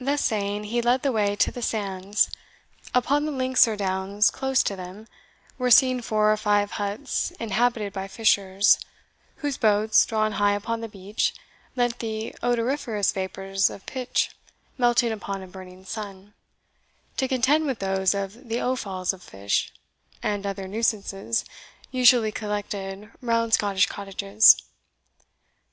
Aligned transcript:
Thus 0.00 0.20
saying, 0.20 0.64
he 0.64 0.82
led 0.82 1.02
the 1.02 1.12
way 1.12 1.36
to 1.36 1.52
the 1.52 1.62
sands. 1.62 2.28
Upon 2.92 3.24
the 3.24 3.30
links 3.30 3.68
or 3.68 3.76
downs 3.76 4.32
close 4.32 4.64
to 4.64 4.74
them, 4.74 5.06
were 5.58 5.70
seen 5.70 6.00
four 6.00 6.32
or 6.32 6.36
five 6.36 6.72
huts 6.72 7.30
inhabited 7.38 7.92
by 7.92 8.08
fishers, 8.08 8.80
whose 9.36 9.56
boats, 9.56 10.04
drawn 10.06 10.32
high 10.42 10.54
upon 10.54 10.80
the 10.80 10.88
beach, 10.88 11.32
lent 11.76 12.00
the 12.00 12.34
odoriferous 12.42 13.12
vapours 13.12 13.70
of 13.70 13.86
pitch 13.86 14.32
melting 14.76 15.12
under 15.22 15.44
a 15.44 15.46
burning 15.46 15.84
sun, 15.84 16.34
to 17.16 17.28
contend 17.28 17.64
with 17.64 17.78
those 17.78 18.12
of 18.12 18.48
the 18.48 18.60
offals 18.60 19.12
of 19.12 19.22
fish 19.22 19.72
and 20.20 20.44
other 20.44 20.66
nuisances 20.66 21.44
usually 21.92 22.32
collected 22.32 23.08
round 23.22 23.54
Scottish 23.54 23.86
cottages. 23.86 24.60